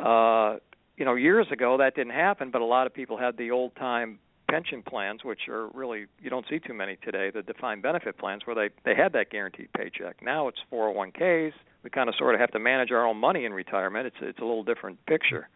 Uh, 0.00 0.56
you 0.96 1.04
know, 1.04 1.14
years 1.14 1.46
ago 1.50 1.76
that 1.78 1.94
didn't 1.94 2.14
happen, 2.14 2.50
but 2.50 2.62
a 2.62 2.64
lot 2.64 2.86
of 2.86 2.94
people 2.94 3.16
had 3.16 3.36
the 3.36 3.50
old 3.50 3.74
time 3.76 4.18
pension 4.48 4.82
plans, 4.82 5.24
which 5.24 5.48
are 5.48 5.68
really 5.68 6.06
you 6.20 6.30
don't 6.30 6.46
see 6.48 6.58
too 6.58 6.74
many 6.74 6.96
today. 6.96 7.30
The 7.30 7.42
defined 7.42 7.82
benefit 7.82 8.18
plans 8.18 8.42
where 8.44 8.54
they 8.54 8.74
they 8.84 8.94
had 8.94 9.12
that 9.12 9.30
guaranteed 9.30 9.72
paycheck. 9.72 10.22
Now 10.22 10.48
it's 10.48 10.58
401ks. 10.72 11.52
We 11.82 11.90
kind 11.90 12.08
of 12.08 12.14
sort 12.16 12.34
of 12.34 12.40
have 12.40 12.50
to 12.52 12.58
manage 12.58 12.90
our 12.90 13.06
own 13.06 13.18
money 13.18 13.44
in 13.44 13.52
retirement. 13.52 14.06
It's 14.06 14.16
it's 14.20 14.38
a 14.38 14.44
little 14.44 14.64
different 14.64 15.04
picture. 15.06 15.48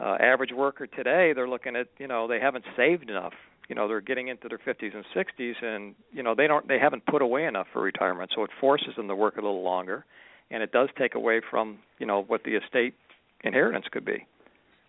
Uh, 0.00 0.16
average 0.18 0.52
worker 0.52 0.86
today, 0.86 1.32
they're 1.34 1.48
looking 1.48 1.76
at 1.76 1.88
you 1.98 2.08
know 2.08 2.26
they 2.26 2.40
haven't 2.40 2.64
saved 2.76 3.08
enough. 3.08 3.34
You 3.68 3.74
know 3.74 3.86
they're 3.88 4.00
getting 4.00 4.28
into 4.28 4.48
their 4.48 4.58
50s 4.58 4.94
and 4.94 5.04
60s, 5.14 5.62
and 5.62 5.94
you 6.12 6.22
know 6.22 6.34
they 6.34 6.46
don't 6.46 6.66
they 6.66 6.78
haven't 6.78 7.06
put 7.06 7.22
away 7.22 7.44
enough 7.44 7.66
for 7.72 7.82
retirement. 7.82 8.32
So 8.34 8.42
it 8.44 8.50
forces 8.60 8.96
them 8.96 9.08
to 9.08 9.14
work 9.14 9.36
a 9.36 9.40
little 9.40 9.62
longer, 9.62 10.04
and 10.50 10.62
it 10.62 10.72
does 10.72 10.88
take 10.98 11.14
away 11.14 11.40
from 11.48 11.78
you 11.98 12.06
know 12.06 12.22
what 12.22 12.44
the 12.44 12.56
estate 12.56 12.94
inheritance 13.42 13.86
could 13.90 14.04
be. 14.04 14.26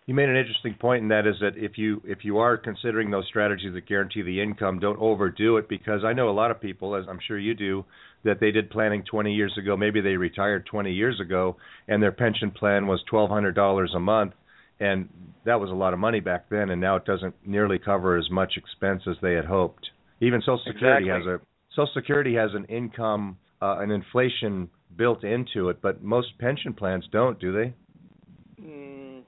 You 0.06 0.14
made 0.14 0.28
an 0.28 0.36
interesting 0.36 0.74
point, 0.74 1.02
and 1.02 1.10
that 1.10 1.26
is 1.26 1.36
that 1.40 1.56
if 1.56 1.78
you 1.78 2.02
if 2.04 2.24
you 2.24 2.36
are 2.36 2.58
considering 2.58 3.10
those 3.10 3.26
strategies 3.26 3.72
that 3.72 3.86
guarantee 3.86 4.20
the 4.20 4.42
income, 4.42 4.78
don't 4.78 4.98
overdo 5.00 5.56
it 5.56 5.66
because 5.66 6.04
I 6.04 6.12
know 6.12 6.28
a 6.28 6.30
lot 6.30 6.50
of 6.50 6.60
people, 6.60 6.94
as 6.94 7.06
I'm 7.08 7.20
sure 7.26 7.38
you 7.38 7.54
do, 7.54 7.86
that 8.22 8.38
they 8.38 8.50
did 8.50 8.70
planning 8.70 9.02
20 9.10 9.32
years 9.32 9.56
ago. 9.56 9.78
Maybe 9.78 10.02
they 10.02 10.16
retired 10.16 10.66
20 10.66 10.92
years 10.92 11.20
ago, 11.20 11.56
and 11.88 12.02
their 12.02 12.12
pension 12.12 12.50
plan 12.50 12.86
was 12.86 13.02
$1,200 13.10 13.96
a 13.96 13.98
month, 13.98 14.34
and 14.78 15.08
that 15.46 15.58
was 15.58 15.70
a 15.70 15.74
lot 15.74 15.94
of 15.94 15.98
money 15.98 16.20
back 16.20 16.50
then, 16.50 16.68
and 16.68 16.82
now 16.82 16.96
it 16.96 17.06
doesn't 17.06 17.34
nearly 17.46 17.78
cover 17.78 18.18
as 18.18 18.28
much 18.30 18.58
expense 18.58 19.02
as 19.08 19.16
they 19.22 19.32
had 19.32 19.46
hoped. 19.46 19.88
Even 20.20 20.42
Social 20.42 20.60
Security 20.66 21.08
exactly. 21.08 21.32
has 21.32 21.40
a 21.40 21.44
Social 21.74 21.94
Security 21.94 22.34
has 22.34 22.50
an 22.52 22.66
income 22.66 23.38
uh, 23.62 23.78
an 23.78 23.90
inflation 23.90 24.68
built 24.96 25.24
into 25.24 25.70
it, 25.70 25.80
but 25.80 26.02
most 26.04 26.38
pension 26.38 26.74
plans 26.74 27.04
don't, 27.10 27.40
do 27.40 27.52
they? 27.52 27.72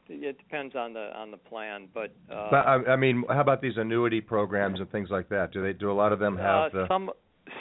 It 0.09 0.39
depends 0.39 0.75
on 0.75 0.93
the 0.93 1.17
on 1.17 1.31
the 1.31 1.37
plan, 1.37 1.89
but. 1.93 2.13
Uh, 2.31 2.51
but 2.51 2.67
I, 2.67 2.93
I 2.93 2.97
mean, 2.97 3.25
how 3.29 3.41
about 3.41 3.61
these 3.61 3.77
annuity 3.77 4.21
programs 4.21 4.81
and 4.81 4.91
things 4.91 5.09
like 5.11 5.29
that? 5.31 5.53
Do 5.53 5.63
they 5.63 5.73
do 5.73 5.91
a 5.91 5.95
lot 5.95 6.13
of 6.13 6.19
them 6.19 6.37
have 6.37 6.75
uh, 6.75 6.79
the? 6.79 6.89
Some 6.89 7.11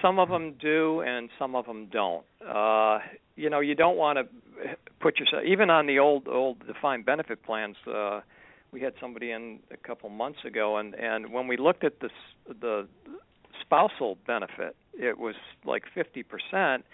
some 0.02 0.20
of 0.20 0.30
them 0.30 0.56
do, 0.60 1.02
and 1.02 1.30
some 1.38 1.56
of 1.56 1.66
them 1.66 1.88
don't. 1.92 2.26
Uh, 2.46 3.00
you 3.36 3.50
know, 3.50 3.60
you 3.60 3.76
don't 3.76 3.98
want 3.98 4.18
to 4.18 4.76
put 5.00 5.20
yourself 5.20 5.44
even 5.46 5.70
on 5.70 5.88
the 5.88 6.00
old 6.00 6.28
old 6.28 6.66
defined 6.66 7.06
benefit 7.06 7.44
plans. 7.44 7.76
Uh, 7.88 8.22
we 8.72 8.82
had 8.82 8.94
somebody 9.00 9.32
in 9.32 9.60
a 9.72 9.78
couple 9.78 10.10
months 10.10 10.40
ago, 10.46 10.78
and 10.78 10.94
and 10.96 11.32
when 11.32 11.48
we 11.48 11.58
looked 11.58 11.84
at 11.84 12.00
the 12.00 12.10
the 12.48 12.88
spousal 13.62 14.18
benefit, 14.28 14.76
it 14.94 15.18
was 15.18 15.36
like 15.66 15.84
50 15.94 16.24
percent, 16.24 16.86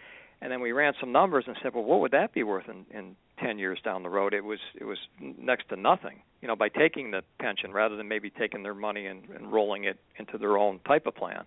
and 0.41 0.51
then 0.51 0.61
we 0.61 0.71
ran 0.71 0.93
some 0.99 1.11
numbers 1.11 1.45
and 1.47 1.55
said, 1.61 1.73
well, 1.73 1.83
what 1.83 1.99
would 2.01 2.11
that 2.11 2.33
be 2.33 2.43
worth 2.43 2.69
in 2.69 2.85
in 2.97 3.15
10 3.41 3.59
years 3.59 3.79
down 3.83 4.03
the 4.03 4.09
road? 4.09 4.33
It 4.33 4.43
was 4.43 4.59
it 4.79 4.85
was 4.85 4.97
next 5.19 5.69
to 5.69 5.75
nothing. 5.75 6.21
You 6.41 6.47
know, 6.47 6.55
by 6.55 6.69
taking 6.69 7.11
the 7.11 7.21
pension 7.39 7.71
rather 7.71 7.95
than 7.95 8.07
maybe 8.07 8.29
taking 8.29 8.63
their 8.63 8.73
money 8.73 9.05
and, 9.05 9.23
and 9.29 9.51
rolling 9.51 9.83
it 9.83 9.99
into 10.17 10.37
their 10.37 10.57
own 10.57 10.79
type 10.87 11.05
of 11.05 11.15
plan 11.15 11.45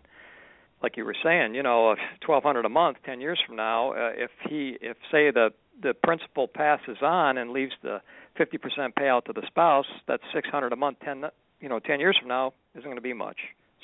like 0.85 0.99
you 0.99 1.05
were 1.05 1.17
saying, 1.25 1.55
you 1.55 1.63
know, 1.63 1.97
twelve 2.21 2.43
hundred 2.43 2.67
a 2.67 2.69
month, 2.69 2.99
ten 3.05 3.21
years 3.21 3.41
from 3.47 3.57
now, 3.57 3.93
uh, 3.93 4.11
if 4.15 4.31
he, 4.49 4.77
if 4.83 4.97
say 5.11 5.31
the 5.31 5.49
the 5.83 5.95
principal 5.95 6.47
passes 6.47 6.99
on 7.03 7.39
and 7.39 7.51
leaves 7.51 7.73
the 7.83 8.01
fifty 8.37 8.59
percent 8.59 8.95
payout 8.95 9.25
to 9.25 9.33
the 9.33 9.43
spouse, 9.47 9.87
that's 10.07 10.23
six 10.33 10.49
hundred 10.51 10.73
a 10.73 10.77
month. 10.77 10.99
Ten, 11.03 11.25
you 11.61 11.69
know, 11.71 11.79
ten 11.79 12.01
years 12.01 12.17
from 12.21 12.29
now 12.29 12.53
isn't 12.75 12.85
going 12.85 12.97
to 12.97 13.03
be 13.03 13.15
much. 13.15 13.39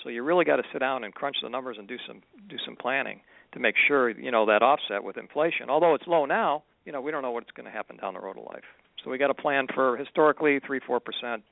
So 0.04 0.10
you 0.10 0.22
really 0.22 0.44
got 0.44 0.56
to 0.56 0.62
sit 0.72 0.78
down 0.78 1.04
and 1.04 1.14
crunch 1.14 1.36
the 1.42 1.48
numbers 1.48 1.76
and 1.78 1.88
do 1.88 1.96
some 2.06 2.22
do 2.48 2.56
some 2.64 2.76
planning 2.76 3.20
to 3.52 3.60
make 3.60 3.74
sure 3.88 4.10
you 4.10 4.30
know 4.30 4.44
that 4.46 4.62
offset 4.62 5.02
with 5.02 5.16
inflation. 5.16 5.70
Although 5.70 5.94
it's 5.94 6.06
low 6.06 6.26
now, 6.26 6.64
you 6.84 6.92
know, 6.92 7.00
we 7.00 7.10
don't 7.10 7.22
know 7.22 7.32
what's 7.32 7.50
going 7.52 7.66
to 7.66 7.72
happen 7.72 7.96
down 7.96 8.14
the 8.14 8.20
road 8.20 8.38
of 8.38 8.44
life. 8.44 8.64
So 9.04 9.10
we 9.10 9.18
got 9.18 9.28
to 9.28 9.34
plan 9.34 9.66
for 9.74 9.96
historically 9.96 10.60
three 10.66 10.80
four 10.86 11.00
percent. 11.00 11.42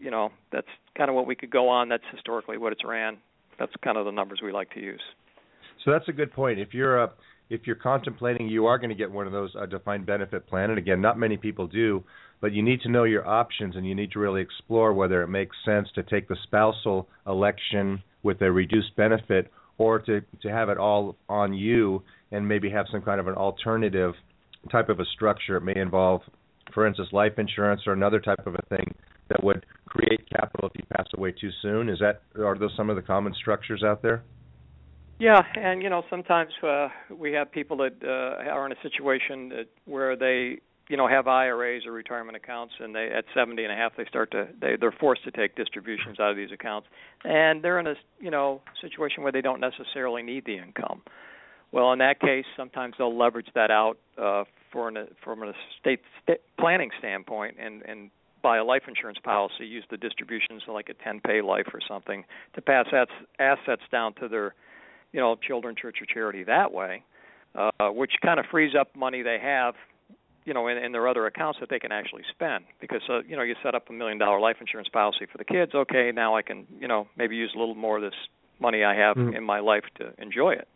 You 0.00 0.10
know, 0.10 0.30
that's 0.52 0.66
kind 0.96 1.08
of 1.08 1.14
what 1.14 1.26
we 1.26 1.36
could 1.36 1.50
go 1.50 1.68
on. 1.68 1.88
That's 1.88 2.04
historically 2.12 2.58
what 2.58 2.72
it's 2.72 2.84
ran 2.84 3.18
that's 3.58 3.72
kind 3.82 3.96
of 3.96 4.04
the 4.04 4.12
numbers 4.12 4.40
we 4.42 4.52
like 4.52 4.70
to 4.70 4.80
use. 4.80 5.00
So 5.84 5.90
that's 5.90 6.08
a 6.08 6.12
good 6.12 6.32
point. 6.32 6.58
If 6.58 6.74
you're 6.74 7.02
a 7.02 7.12
if 7.48 7.60
you're 7.64 7.76
contemplating 7.76 8.48
you 8.48 8.66
are 8.66 8.76
going 8.76 8.90
to 8.90 8.96
get 8.96 9.10
one 9.10 9.26
of 9.26 9.32
those 9.32 9.54
a 9.58 9.66
defined 9.66 10.06
benefit 10.06 10.46
plan, 10.48 10.70
and 10.70 10.78
again, 10.78 11.00
not 11.00 11.18
many 11.18 11.36
people 11.36 11.66
do, 11.66 12.02
but 12.40 12.52
you 12.52 12.62
need 12.62 12.80
to 12.80 12.88
know 12.88 13.04
your 13.04 13.26
options 13.26 13.76
and 13.76 13.86
you 13.86 13.94
need 13.94 14.10
to 14.12 14.18
really 14.18 14.42
explore 14.42 14.92
whether 14.92 15.22
it 15.22 15.28
makes 15.28 15.56
sense 15.64 15.88
to 15.94 16.02
take 16.02 16.28
the 16.28 16.36
spousal 16.42 17.08
election 17.26 18.02
with 18.22 18.40
a 18.42 18.50
reduced 18.50 18.94
benefit 18.96 19.50
or 19.78 20.00
to 20.00 20.22
to 20.42 20.48
have 20.48 20.68
it 20.68 20.78
all 20.78 21.16
on 21.28 21.54
you 21.54 22.02
and 22.32 22.46
maybe 22.46 22.70
have 22.70 22.86
some 22.90 23.02
kind 23.02 23.20
of 23.20 23.28
an 23.28 23.34
alternative 23.34 24.14
type 24.70 24.88
of 24.88 25.00
a 25.00 25.04
structure. 25.04 25.56
It 25.56 25.62
may 25.62 25.76
involve, 25.76 26.22
for 26.72 26.86
instance, 26.86 27.08
life 27.12 27.38
insurance 27.38 27.82
or 27.86 27.92
another 27.92 28.20
type 28.20 28.46
of 28.46 28.54
a 28.54 28.76
thing 28.76 28.94
that 29.28 29.42
would 29.42 29.64
create 29.86 30.28
capital 30.30 30.68
if 30.68 30.72
you 30.76 30.84
pass 30.96 31.06
away 31.16 31.32
too 31.32 31.50
soon? 31.62 31.88
Is 31.88 31.98
that 32.00 32.22
are 32.38 32.58
those 32.58 32.72
some 32.76 32.90
of 32.90 32.96
the 32.96 33.02
common 33.02 33.34
structures 33.34 33.82
out 33.82 34.02
there? 34.02 34.22
Yeah, 35.18 35.40
and 35.54 35.82
you 35.82 35.88
know 35.88 36.02
sometimes 36.10 36.52
uh, 36.62 36.88
we 37.14 37.32
have 37.32 37.50
people 37.50 37.76
that 37.78 37.94
uh, 38.04 38.50
are 38.50 38.66
in 38.66 38.72
a 38.72 38.80
situation 38.82 39.48
that, 39.48 39.66
where 39.86 40.14
they 40.14 40.58
you 40.88 40.96
know 40.96 41.08
have 41.08 41.26
IRAs 41.26 41.86
or 41.86 41.92
retirement 41.92 42.36
accounts, 42.36 42.74
and 42.78 42.94
they 42.94 43.10
at 43.16 43.24
70 43.34 43.62
and 43.64 43.72
a 43.72 43.76
half 43.76 43.92
they 43.96 44.04
start 44.04 44.30
to 44.32 44.48
they 44.60 44.76
they're 44.78 44.94
forced 45.00 45.24
to 45.24 45.30
take 45.30 45.56
distributions 45.56 46.20
out 46.20 46.30
of 46.30 46.36
these 46.36 46.52
accounts, 46.52 46.88
and 47.24 47.62
they're 47.62 47.80
in 47.80 47.86
a 47.86 47.94
you 48.20 48.30
know 48.30 48.60
situation 48.80 49.22
where 49.22 49.32
they 49.32 49.40
don't 49.40 49.60
necessarily 49.60 50.22
need 50.22 50.44
the 50.44 50.58
income. 50.58 51.02
Well, 51.76 51.92
in 51.92 51.98
that 51.98 52.20
case, 52.20 52.46
sometimes 52.56 52.94
they'll 52.96 53.14
leverage 53.14 53.48
that 53.54 53.70
out 53.70 53.98
uh, 54.16 54.44
for 54.72 54.88
an, 54.88 54.96
from 55.22 55.42
an 55.42 55.52
estate 55.76 56.00
st- 56.22 56.40
planning 56.58 56.88
standpoint 56.98 57.56
and 57.60 57.82
and 57.82 58.10
buy 58.42 58.56
a 58.56 58.64
life 58.64 58.84
insurance 58.88 59.18
policy, 59.22 59.66
use 59.66 59.84
the 59.90 59.98
distributions 59.98 60.62
like 60.68 60.88
a 60.88 60.94
10 60.94 61.20
pay 61.20 61.42
life 61.42 61.66
or 61.74 61.80
something 61.86 62.24
to 62.54 62.62
pass 62.62 62.86
assets 63.38 63.82
down 63.92 64.14
to 64.14 64.26
their, 64.26 64.54
you 65.12 65.20
know, 65.20 65.36
children, 65.36 65.74
church, 65.78 65.98
or 66.00 66.06
charity 66.06 66.44
that 66.44 66.72
way, 66.72 67.02
uh, 67.54 67.88
which 67.88 68.12
kind 68.24 68.40
of 68.40 68.46
frees 68.50 68.72
up 68.74 68.96
money 68.96 69.20
they 69.20 69.38
have, 69.42 69.74
you 70.46 70.54
know, 70.54 70.68
in, 70.68 70.78
in 70.78 70.92
their 70.92 71.06
other 71.08 71.26
accounts 71.26 71.58
that 71.60 71.68
they 71.68 71.78
can 71.78 71.92
actually 71.92 72.22
spend. 72.30 72.64
Because, 72.80 73.02
uh, 73.10 73.22
you 73.24 73.36
know, 73.36 73.42
you 73.42 73.54
set 73.62 73.74
up 73.74 73.90
a 73.90 73.92
million 73.92 74.16
dollar 74.16 74.40
life 74.40 74.56
insurance 74.60 74.88
policy 74.88 75.26
for 75.30 75.36
the 75.36 75.44
kids. 75.44 75.74
Okay, 75.74 76.10
now 76.14 76.36
I 76.36 76.40
can, 76.40 76.66
you 76.80 76.88
know, 76.88 77.06
maybe 77.18 77.36
use 77.36 77.52
a 77.54 77.58
little 77.58 77.74
more 77.74 77.96
of 77.96 78.02
this 78.02 78.18
money 78.60 78.82
I 78.82 78.94
have 78.94 79.16
mm. 79.16 79.36
in 79.36 79.44
my 79.44 79.60
life 79.60 79.84
to 79.98 80.14
enjoy 80.18 80.52
it. 80.52 80.68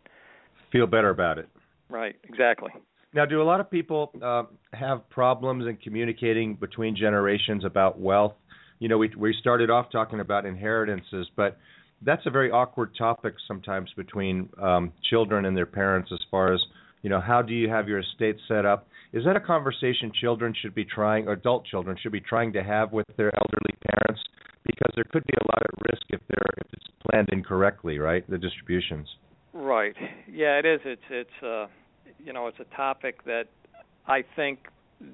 Feel 0.71 0.87
better 0.87 1.09
about 1.09 1.37
it. 1.37 1.49
Right, 1.89 2.15
exactly. 2.23 2.71
Now, 3.13 3.25
do 3.25 3.41
a 3.41 3.43
lot 3.43 3.59
of 3.59 3.69
people 3.69 4.11
uh, 4.23 4.43
have 4.73 5.09
problems 5.09 5.67
in 5.67 5.75
communicating 5.77 6.55
between 6.55 6.95
generations 6.95 7.65
about 7.65 7.99
wealth? 7.99 8.33
You 8.79 8.87
know, 8.87 8.97
we 8.97 9.11
we 9.17 9.35
started 9.39 9.69
off 9.69 9.91
talking 9.91 10.21
about 10.21 10.45
inheritances, 10.45 11.27
but 11.35 11.57
that's 12.01 12.25
a 12.25 12.29
very 12.29 12.51
awkward 12.51 12.91
topic 12.97 13.35
sometimes 13.47 13.91
between 13.95 14.49
um, 14.61 14.91
children 15.09 15.45
and 15.45 15.55
their 15.55 15.65
parents 15.65 16.09
as 16.11 16.19
far 16.29 16.53
as 16.53 16.59
you 17.01 17.09
know 17.09 17.21
how 17.21 17.41
do 17.41 17.53
you 17.53 17.69
have 17.69 17.87
your 17.87 17.99
estate 17.99 18.37
set 18.47 18.65
up 18.65 18.87
is 19.13 19.23
that 19.25 19.35
a 19.35 19.39
conversation 19.39 20.11
children 20.19 20.53
should 20.61 20.73
be 20.73 20.85
trying 20.85 21.27
or 21.27 21.33
adult 21.33 21.65
children 21.65 21.97
should 22.01 22.11
be 22.11 22.21
trying 22.21 22.53
to 22.53 22.63
have 22.63 22.91
with 22.91 23.05
their 23.17 23.31
elderly 23.35 23.75
parents 23.87 24.21
because 24.63 24.91
there 24.95 25.05
could 25.11 25.23
be 25.25 25.33
a 25.41 25.47
lot 25.47 25.63
at 25.63 25.91
risk 25.91 26.03
if 26.09 26.21
they're 26.27 26.53
if 26.57 26.67
it's 26.73 26.85
planned 27.09 27.29
incorrectly 27.31 27.99
right 27.99 28.27
the 28.29 28.37
distributions 28.37 29.07
right 29.71 29.95
yeah 30.31 30.59
it 30.59 30.65
is 30.65 30.79
it's 30.85 31.01
it's 31.09 31.43
uh 31.43 31.67
you 32.23 32.33
know, 32.33 32.47
it's 32.47 32.59
a 32.59 32.75
topic 32.75 33.23
that 33.25 33.45
I 34.07 34.23
think 34.35 34.67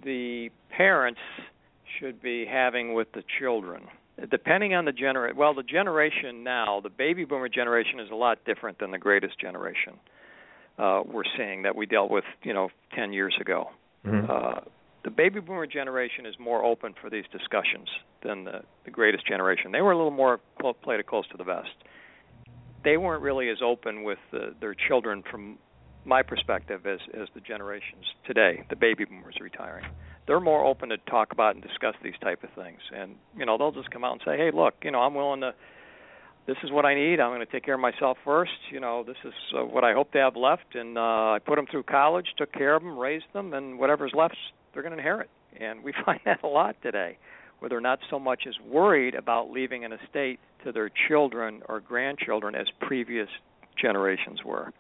the 0.04 0.50
parents 0.76 1.20
should 2.00 2.22
be 2.22 2.46
having 2.46 2.94
with 2.94 3.12
the 3.14 3.24
children. 3.40 3.84
Depending 4.30 4.74
on 4.74 4.86
the 4.86 4.92
gener 4.92 5.34
well, 5.36 5.54
the 5.54 5.64
generation 5.64 6.44
now, 6.44 6.82
the 6.82 6.90
baby 6.90 7.24
boomer 7.24 7.50
generation 7.50 8.00
is 8.00 8.10
a 8.12 8.16
lot 8.16 8.40
different 8.46 8.80
than 8.80 8.92
the 8.92 8.98
greatest 8.98 9.40
generation 9.40 9.94
uh, 10.80 11.02
we're 11.06 11.24
seeing 11.38 11.64
that 11.64 11.76
we 11.76 11.86
dealt 11.86 12.10
with, 12.10 12.24
you 12.44 12.54
know, 12.54 12.70
10 12.96 13.14
years 13.14 13.36
ago. 13.40 13.70
Mm-hmm. 14.06 14.30
Uh, 14.30 14.62
the 15.04 15.12
baby 15.12 15.40
boomer 15.40 15.68
generation 15.68 16.26
is 16.26 16.36
more 16.40 16.64
open 16.66 16.94
for 17.00 17.10
these 17.10 17.26
discussions 17.32 17.88
than 18.24 18.44
the, 18.44 18.62
the 18.86 18.92
greatest 18.92 19.26
generation. 19.28 19.72
They 19.72 19.82
were 19.82 19.92
a 19.92 19.98
little 19.98 20.12
more 20.12 20.40
close, 20.60 20.76
played 20.84 21.00
it 21.00 21.08
close 21.08 21.28
to 21.30 21.38
the 21.38 21.44
vest. 21.44 21.70
They 22.88 22.96
weren't 22.96 23.22
really 23.22 23.50
as 23.50 23.58
open 23.62 24.04
with 24.04 24.18
the, 24.32 24.56
their 24.62 24.74
children 24.74 25.22
from 25.30 25.58
my 26.06 26.24
perspective 26.24 26.86
as 26.86 27.00
as 27.14 27.28
the 27.36 27.42
generations 27.42 28.06
today, 28.26 28.64
the 28.70 28.78
baby 28.78 29.04
boomers 29.04 29.36
retiring, 29.42 29.84
they're 30.26 30.40
more 30.40 30.64
open 30.64 30.88
to 30.88 30.98
talk 31.00 31.34
about 31.34 31.56
and 31.56 31.62
discuss 31.62 31.96
these 32.02 32.14
type 32.22 32.46
of 32.46 32.50
things. 32.52 32.80
And 32.96 33.16
you 33.38 33.46
know, 33.46 33.58
they'll 33.58 33.74
just 33.74 33.92
come 33.92 34.06
out 34.06 34.14
and 34.14 34.22
say, 34.24 34.38
"Hey, 34.38 34.52
look, 34.54 34.76
you 34.86 34.92
know, 34.92 35.02
I'm 35.02 35.16
willing 35.16 35.42
to. 35.42 35.54
This 36.46 36.56
is 36.64 36.72
what 36.72 36.86
I 36.86 36.96
need. 36.96 37.20
I'm 37.20 37.32
going 37.32 37.46
to 37.46 37.52
take 37.52 37.66
care 37.66 37.74
of 37.74 37.82
myself 37.82 38.20
first. 38.24 38.54
You 38.72 38.80
know, 38.80 39.04
this 39.04 39.18
is 39.26 39.34
uh, 39.54 39.66
what 39.66 39.84
I 39.84 39.92
hope 39.92 40.14
to 40.14 40.20
have 40.20 40.38
left, 40.38 40.74
and 40.76 40.98
uh, 40.98 41.36
I 41.36 41.40
put 41.46 41.58
them 41.58 41.66
through 41.70 41.84
college, 41.84 42.28
took 42.38 42.54
care 42.54 42.74
of 42.74 42.84
them, 42.84 42.98
raised 42.98 43.34
them, 43.34 43.54
and 43.54 43.78
whatever's 43.78 44.14
left, 44.16 44.38
they're 44.74 44.82
going 44.82 44.94
to 44.94 44.98
inherit. 44.98 45.30
And 45.60 45.84
we 45.84 45.94
find 46.06 46.22
that 46.24 46.42
a 46.42 46.48
lot 46.48 46.78
today, 46.82 47.18
where 47.60 47.70
they're 47.70 47.82
not 47.82 48.00
so 48.10 48.20
much 48.20 48.44
as 48.48 48.54
worried 48.66 49.16
about 49.16 49.50
leaving 49.50 49.86
an 49.86 49.92
estate 49.94 50.40
to 50.64 50.72
their 50.72 50.90
children 51.08 51.62
or 51.68 51.80
grandchildren 51.80 52.56
as 52.56 52.68
previous 52.82 53.28
generations 53.82 54.40
were 54.46 54.72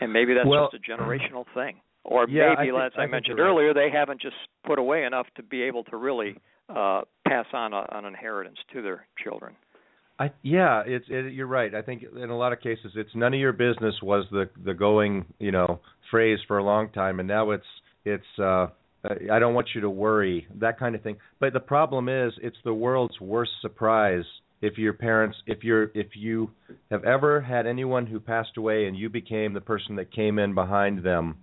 and 0.00 0.12
maybe 0.12 0.34
that's 0.34 0.46
well, 0.46 0.68
just 0.70 0.82
a 0.84 0.90
generational 0.90 1.44
thing 1.54 1.76
or 2.04 2.28
yeah, 2.28 2.54
maybe 2.56 2.70
think, 2.70 2.82
as 2.82 2.92
I, 2.96 3.02
I 3.02 3.06
mentioned 3.06 3.38
right. 3.38 3.46
earlier 3.46 3.74
they 3.74 3.90
haven't 3.92 4.20
just 4.20 4.36
put 4.64 4.78
away 4.78 5.04
enough 5.04 5.26
to 5.36 5.42
be 5.42 5.62
able 5.62 5.84
to 5.84 5.96
really 5.96 6.36
uh 6.68 7.02
pass 7.26 7.46
on 7.52 7.72
a, 7.72 7.86
an 7.92 8.04
inheritance 8.04 8.58
to 8.72 8.82
their 8.82 9.06
children 9.22 9.54
I 10.18 10.30
yeah, 10.42 10.82
it's 10.86 11.04
it, 11.08 11.32
you're 11.34 11.46
right. 11.46 11.74
I 11.74 11.82
think 11.82 12.02
in 12.02 12.30
a 12.30 12.36
lot 12.36 12.52
of 12.52 12.60
cases 12.60 12.92
it's 12.94 13.10
none 13.14 13.34
of 13.34 13.40
your 13.40 13.52
business 13.52 13.94
was 14.02 14.24
the 14.30 14.48
the 14.64 14.72
going, 14.72 15.26
you 15.38 15.52
know, 15.52 15.80
phrase 16.10 16.38
for 16.48 16.58
a 16.58 16.64
long 16.64 16.90
time 16.90 17.20
and 17.20 17.28
now 17.28 17.50
it's 17.50 17.66
it's 18.04 18.38
uh 18.38 18.68
I 19.04 19.38
don't 19.38 19.54
want 19.54 19.68
you 19.74 19.82
to 19.82 19.90
worry, 19.90 20.46
that 20.56 20.78
kind 20.78 20.94
of 20.94 21.02
thing. 21.02 21.16
But 21.38 21.52
the 21.52 21.60
problem 21.60 22.08
is 22.08 22.32
it's 22.42 22.56
the 22.64 22.74
world's 22.74 23.20
worst 23.20 23.52
surprise 23.60 24.24
if 24.62 24.78
your 24.78 24.92
parents 24.92 25.36
if 25.46 25.62
you're 25.62 25.90
if 25.94 26.08
you 26.14 26.50
have 26.90 27.04
ever 27.04 27.40
had 27.40 27.66
anyone 27.66 28.06
who 28.06 28.18
passed 28.18 28.56
away 28.56 28.86
and 28.86 28.96
you 28.96 29.08
became 29.08 29.52
the 29.52 29.60
person 29.60 29.96
that 29.96 30.12
came 30.12 30.38
in 30.38 30.54
behind 30.54 31.04
them 31.04 31.36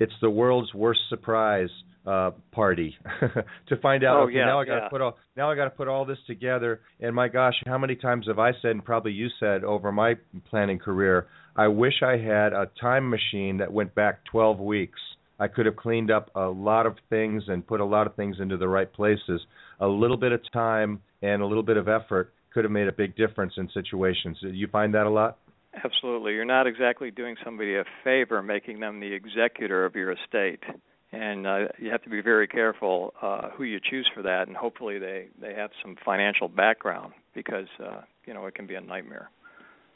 it's 0.00 0.12
the 0.20 0.30
world's 0.30 0.72
worst 0.72 1.00
surprise 1.08 1.68
uh 2.06 2.30
party 2.52 2.96
to 3.68 3.76
find 3.82 4.04
out 4.04 4.20
oh, 4.20 4.22
okay 4.22 4.36
yeah, 4.36 4.46
now 4.46 4.60
I 4.60 4.64
got 4.64 4.74
to 4.76 4.80
yeah. 4.84 4.88
put 4.88 5.00
all 5.00 5.16
now 5.36 5.50
I 5.50 5.56
got 5.56 5.64
to 5.64 5.70
put 5.70 5.88
all 5.88 6.04
this 6.04 6.18
together 6.26 6.80
and 7.00 7.14
my 7.14 7.28
gosh 7.28 7.54
how 7.66 7.78
many 7.78 7.96
times 7.96 8.26
have 8.28 8.38
I 8.38 8.52
said 8.62 8.70
and 8.70 8.84
probably 8.84 9.12
you 9.12 9.28
said 9.38 9.64
over 9.64 9.92
my 9.92 10.14
planning 10.48 10.78
career 10.78 11.26
I 11.56 11.68
wish 11.68 12.02
I 12.02 12.16
had 12.16 12.52
a 12.52 12.70
time 12.80 13.10
machine 13.10 13.58
that 13.58 13.72
went 13.72 13.94
back 13.94 14.24
12 14.30 14.60
weeks 14.60 15.00
I 15.38 15.48
could 15.48 15.66
have 15.66 15.76
cleaned 15.76 16.10
up 16.10 16.30
a 16.34 16.48
lot 16.48 16.86
of 16.86 16.96
things 17.10 17.44
and 17.48 17.66
put 17.66 17.80
a 17.80 17.84
lot 17.84 18.06
of 18.06 18.14
things 18.14 18.36
into 18.40 18.56
the 18.56 18.68
right 18.68 18.90
places 18.90 19.40
a 19.80 19.86
little 19.86 20.16
bit 20.16 20.32
of 20.32 20.40
time 20.52 21.00
and 21.22 21.42
a 21.42 21.46
little 21.46 21.62
bit 21.62 21.76
of 21.76 21.88
effort 21.88 22.32
could 22.52 22.64
have 22.64 22.72
made 22.72 22.88
a 22.88 22.92
big 22.92 23.14
difference 23.16 23.52
in 23.58 23.68
situations. 23.74 24.38
Do 24.40 24.48
you 24.48 24.66
find 24.68 24.94
that 24.94 25.06
a 25.06 25.10
lot? 25.10 25.38
Absolutely. 25.84 26.32
You're 26.32 26.46
not 26.46 26.66
exactly 26.66 27.10
doing 27.10 27.36
somebody 27.44 27.76
a 27.76 27.84
favor 28.02 28.42
making 28.42 28.80
them 28.80 29.00
the 29.00 29.12
executor 29.12 29.84
of 29.84 29.94
your 29.94 30.12
estate. 30.12 30.60
And 31.12 31.46
uh, 31.46 31.58
you 31.78 31.90
have 31.90 32.02
to 32.02 32.10
be 32.10 32.22
very 32.22 32.48
careful 32.48 33.12
uh, 33.20 33.50
who 33.50 33.64
you 33.64 33.78
choose 33.78 34.10
for 34.14 34.22
that, 34.22 34.48
and 34.48 34.56
hopefully 34.56 34.98
they 34.98 35.28
they 35.40 35.54
have 35.54 35.70
some 35.80 35.96
financial 36.04 36.48
background 36.48 37.12
because 37.32 37.68
uh, 37.80 38.00
you 38.26 38.34
know 38.34 38.44
it 38.46 38.56
can 38.56 38.66
be 38.66 38.74
a 38.74 38.80
nightmare. 38.80 39.30